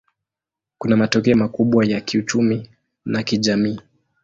Kuna 0.77 0.97
matokeo 0.97 1.35
makubwa 1.35 1.85
ya 1.85 2.01
kiuchumi 2.01 2.69
na 3.05 3.23
kijamii. 3.23 3.79